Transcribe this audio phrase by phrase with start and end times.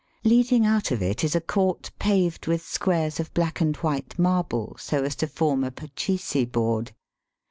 [0.23, 4.75] Leading out of it is a court paved with squares of black and white marble
[4.79, 6.93] so as to form a pachisi board.